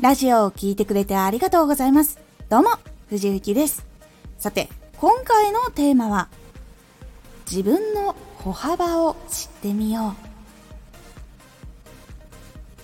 [0.00, 2.18] ラジオを聴いてくれてありがとうございます。
[2.48, 2.70] どうも、
[3.10, 3.84] 藤幸です。
[4.38, 6.30] さて、今回のテーマは、
[7.44, 10.30] 自分の歩幅を知ってみよう。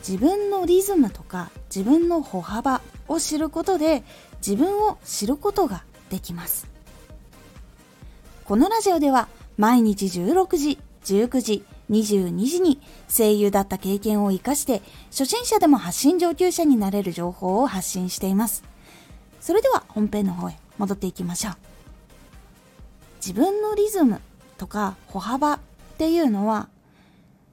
[0.06, 4.04] 自分のリズムとか自分の歩幅を知ることで
[4.46, 6.68] 自分を知ることができます。
[8.44, 18.64] このラジオでは毎日16時、19時、22時に声優だった経験を活かして初心者でも発信上級者になれる情報を発信しています。
[19.40, 21.54] それでは本編の方へ戻っていきましょう。
[23.18, 24.20] 自分のリズム
[24.58, 25.58] とか歩幅っ
[25.98, 26.68] ていうのは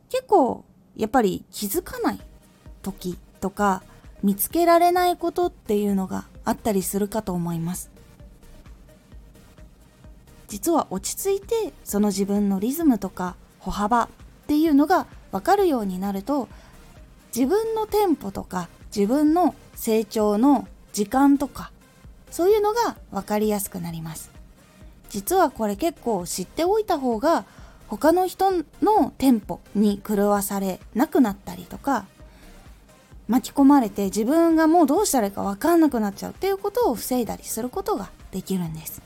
[0.10, 0.66] 結構
[0.96, 2.20] やっぱり気づかない
[2.82, 3.84] 時とか
[4.22, 7.92] 見つけられないことっていうのがあったりするかと思います。
[10.48, 14.10] 実は落ち着いてその自分のリズムとか歩幅
[14.44, 16.48] っていうのが分かるようになると
[17.36, 21.72] 自分のテンポとか自分の成長の時間とか
[22.30, 24.32] そういうのが分かりやすくなります。
[25.10, 27.46] 実はこれ結構知っておいた方が
[27.88, 32.06] 他の人のテンポに狂わされなくなったりとか
[33.28, 39.02] 巻き込まれて自分がもうどうしたらいいか分かんなくなっちゃうっていうことを防いだりすることができるんです。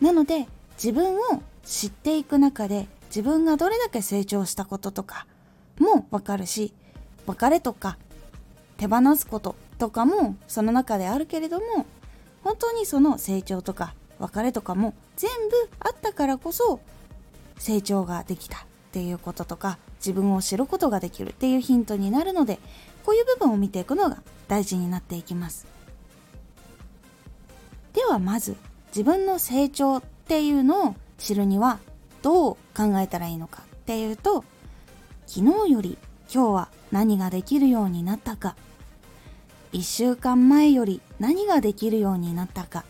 [0.00, 5.26] なので自分を知っていく中で自分がどれだけ成長したこととか
[5.78, 6.72] もわかるし
[7.26, 7.98] 別れとか
[8.76, 11.86] 手放すこととかもその中であるけれども
[12.42, 16.80] 本当にその成長とか別れとかも全部あったからこそ
[17.58, 18.60] 成長ができたっ
[18.92, 22.58] ていうこととか自分を知ることができるっていうヒントになるので
[23.04, 25.66] こういう部分を見ていくのが大事になっていきます。
[27.92, 28.56] ではまず
[28.88, 31.78] 自分の成長っていうのを知るには
[32.22, 34.44] どう考えたらいいのかっていうと
[35.26, 35.98] 昨日より
[36.32, 38.56] 今日は何ができるようになったか。
[39.72, 42.84] 1週間前より何ができるようになったか。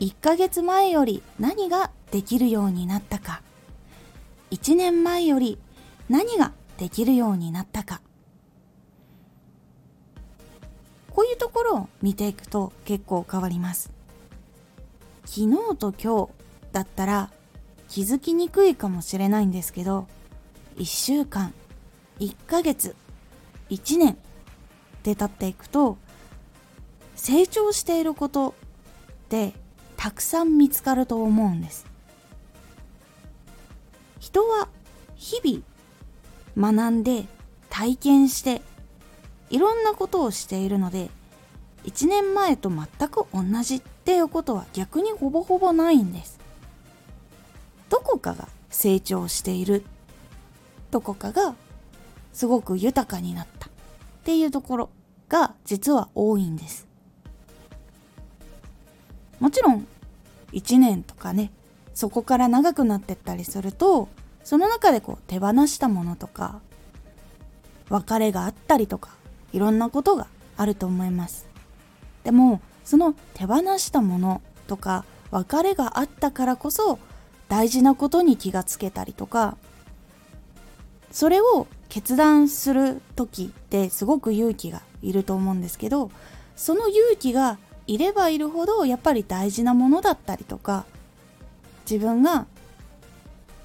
[0.00, 3.42] 1ヶ月前より何ができるようになったか。
[4.50, 5.58] 1年前より
[6.08, 8.00] 何ができるようになったか。
[11.10, 13.90] こういうところを見ていくと結構変わります。
[15.24, 16.37] 昨日と今日
[16.72, 17.30] だったら
[17.88, 20.06] 気づきにくいかもしれないんですけど
[20.76, 21.52] 1週間
[22.20, 22.94] 1ヶ月
[23.70, 24.16] 1年
[25.02, 25.98] で経っていくと
[27.14, 28.52] 成長していることっ
[29.28, 29.52] て
[29.96, 31.86] たくさん見つかると思うんです。
[34.20, 34.68] 人は
[35.16, 37.24] 日々学んで
[37.70, 38.62] 体験して
[39.50, 41.10] いろんなことをしているので
[41.84, 46.37] 1年前と全く同じっていうことは逆にほぼほぼないんです。
[47.88, 49.84] どこかが成長している
[50.90, 51.54] どこかが
[52.32, 53.70] すごく豊かになったっ
[54.24, 54.90] ていうところ
[55.28, 56.86] が実は多いんです。
[59.40, 59.86] もちろん
[60.52, 61.52] 1年とかね
[61.94, 64.08] そこから長くなってったりすると
[64.44, 66.60] その中でこう手放したものとか
[67.88, 69.10] 別れがあったりとか
[69.52, 71.46] いろんなことがあると思います。
[72.24, 76.98] でもその手放したものとか別れがあったからこそ
[77.48, 79.56] 大事なことに気がつけたりとか
[81.10, 86.10] それを決断する時ってすごく勇気がいると思うんですけど
[86.56, 90.84] その勇気がいればいるほどやっぱり大事なものだったりとか
[91.90, 92.46] 自分が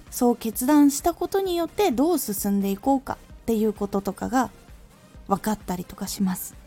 [0.09, 4.51] そう決断したことによってどう進んでいこうかっていうこととかが
[5.27, 6.62] 分かったりとかします。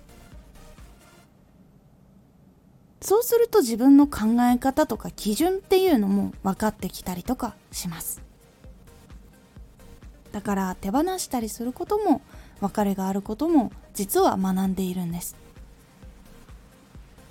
[3.00, 8.22] そうすると自分の考え方とか基準っていうのも分かってきたりとかします。
[10.32, 12.20] だから手放したりすることも
[12.60, 15.36] 別れがあることも実は学んでいるんです。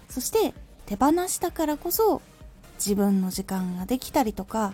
[0.09, 0.53] そして
[0.85, 2.21] 手放したからこそ
[2.77, 4.73] 自分の時間ができたりとか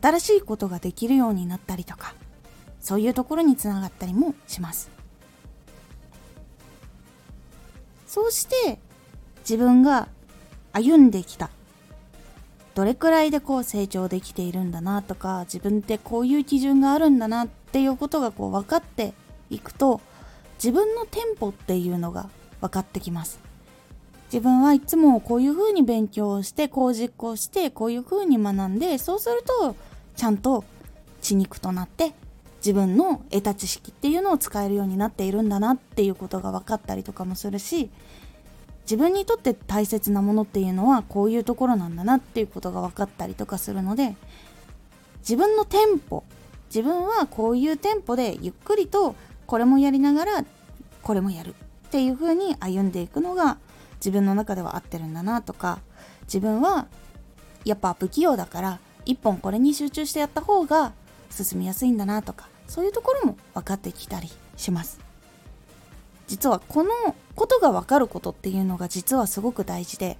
[0.00, 2.14] 新しいことができるようになったりとか
[2.80, 4.90] そういうところにつながったりもします。
[8.06, 8.78] そうして
[9.40, 10.08] 自分が
[10.72, 11.50] 歩んできた。
[12.74, 19.14] どれくらいでこう成長できているんだなとか自分ってこういう基準があるんだなっていうことがこう分かって
[19.50, 20.00] いくと
[20.54, 22.30] 自分のテンポっていうのが
[22.60, 23.40] 分かってきます。
[24.32, 29.74] 自分はいつもこういうふうに勉強してこう実行してこういうふうに学んでそうすると
[30.16, 30.64] ちゃんと
[31.22, 32.12] 血肉となって
[32.58, 37.90] 自分の得た知識っていうのを使えるようになっているんだなっていうことが分かったりとかもするし
[38.88, 44.16] 自分にとって大切なものっていうのはこういうところなんだなっていうことが分かったりとかするので
[45.18, 46.24] 自分のテンポ
[46.74, 49.14] 自分はこういうテンポでゆっくりと
[49.46, 50.44] これもやりながら
[51.02, 53.58] これもやるっていう風に歩んでいくのが
[53.96, 55.80] 自分の中では合ってるんだなとか
[56.22, 56.86] 自分は
[57.66, 60.94] やっぱ不器用だから一本これに集中してやった方が
[61.28, 64.98] 進みやすいんだなとかそういうところも分かってきたりします。
[66.26, 66.90] 実はこの
[67.38, 70.18] ことが分かることっていうのが実はすごく大事で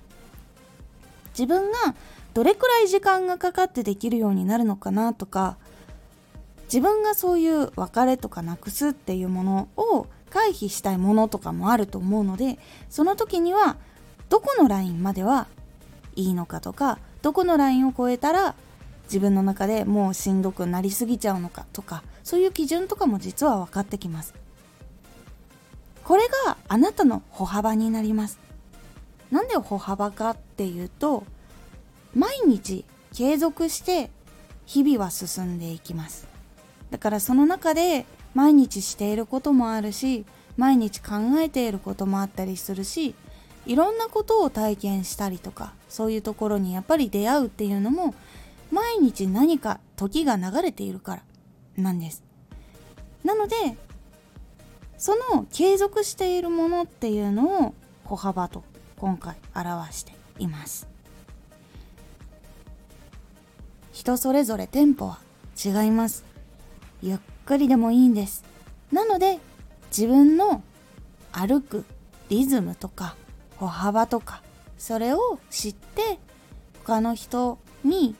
[1.30, 1.96] 自分が
[2.32, 5.56] どれくらい時間がかかってできるようになるのかなとか
[6.64, 13.76] 自分がそういう別れとかなくすっていうものを回避したいものとかもあると思うのでその時には
[14.28, 15.48] どこのラインまでは
[16.14, 18.54] いいのかとかどこのラインを超えたら
[19.04, 24.34] 自分の中でもうしんどくなりすぎちゃうのかとかそういう基準とかも実は分かってきます。
[26.08, 28.38] これがあなたの歩幅になります。
[29.30, 31.24] なんで歩幅かっていうと
[32.14, 34.10] 毎日継続して
[34.64, 36.26] 日々は進んでいきます。
[36.90, 40.24] だからその中で毎日していることもあるし
[40.56, 43.14] 毎日考えていることもあったりするし
[43.66, 48.14] いろんなことを体験したりとかそういうところにやっぱり出会うっていうのも
[48.70, 51.22] 毎日何か時が流れているから
[51.76, 52.22] なんです。
[53.24, 53.76] なので
[54.98, 57.74] その継続しているものっていうのを
[58.04, 58.64] 歩幅と
[58.98, 60.88] 今回表しています。
[63.92, 65.18] 人それぞれテンポは
[65.64, 66.24] 違います。
[67.00, 68.44] ゆっくりでもいいんです。
[68.92, 69.38] なので
[69.90, 70.62] 自分の
[71.32, 71.84] 歩く
[72.28, 73.16] リズムとか
[73.56, 74.42] 歩幅とか
[74.78, 76.18] それを知って
[76.84, 78.16] 他の人に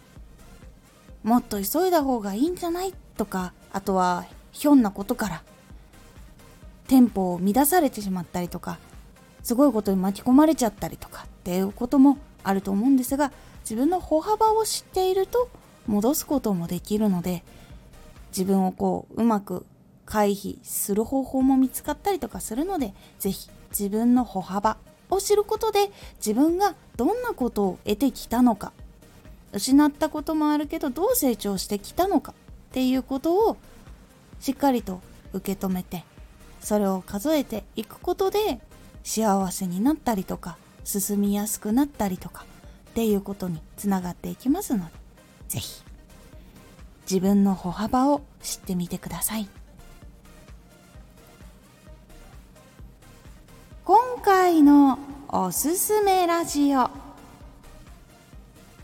[1.23, 2.95] もっと急いだ方がいいんじゃない？
[3.17, 5.43] とかあとはひょんなことから
[6.89, 8.79] テンポを乱されてしまったりとか
[9.43, 13.31] すごいことに巻き込まれちゃったりとかっていうこともあると思うんですが
[13.63, 15.49] 自分の歩幅を知っていると
[15.87, 17.45] 戻すこともできるので
[18.31, 19.65] 自分をこううまく
[20.05, 24.79] 回避する方法も見つかったりとかするので是非自分の歩幅
[25.11, 28.73] を知ることで自分がどんなことを得てきたのか
[29.53, 32.35] 失ったこともあるけどどう成長してきたのかっ
[32.73, 33.57] ていうことを
[34.41, 35.01] しっかりと
[35.33, 36.05] 受け止めて
[36.61, 38.61] それを数えていくことで
[39.05, 42.45] 幸せになったりとか進みやすくなったりとか
[42.91, 44.93] っていうことにつながっていきますので
[45.49, 45.83] 是非
[47.11, 49.49] 自分の歩幅を知ってみてください。
[53.85, 56.91] 今回のおすすめラジオ。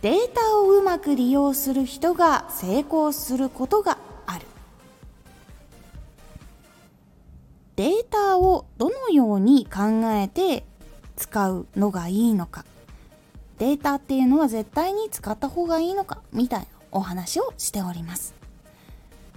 [0.00, 3.98] データをうまく利用する人が成功することが
[9.34, 10.64] うに考えて
[11.16, 12.64] 使うのがいいのか。
[13.58, 18.34] データっていうのは絶対に使った方がいいのかみたいなお話をしております。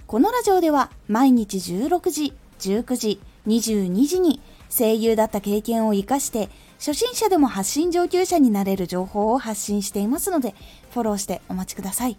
[0.06, 4.40] このラジオでは毎日16時19時22時に
[4.70, 6.48] 声優だった経験を活かして
[6.78, 10.54] 初心者でも発信上級者になれる情報を発信していますので
[10.92, 12.16] フォローしてお待ちください。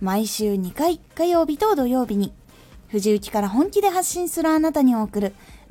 [0.00, 2.32] 毎週2回火曜日と土曜日に
[2.88, 5.34] 藤雪から本気で発信するあなたに送る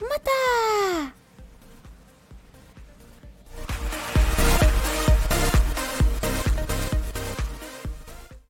[0.00, 0.30] また